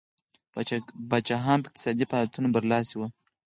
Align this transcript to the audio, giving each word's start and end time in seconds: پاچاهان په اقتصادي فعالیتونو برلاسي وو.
پاچاهان 1.09 1.59
په 1.61 1.67
اقتصادي 1.69 2.05
فعالیتونو 2.09 2.47
برلاسي 2.55 2.93
وو. 2.97 3.07